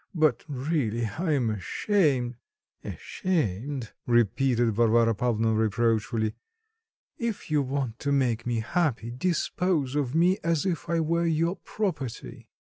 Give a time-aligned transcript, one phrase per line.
[0.15, 2.37] But, really, I am ashamed"...
[2.83, 6.33] "Ashamed!" repeated Varvara Pavlovna reproachfully.
[7.19, 11.55] "If you want to make me happy, dispose of me as if I were your
[11.55, 12.49] property."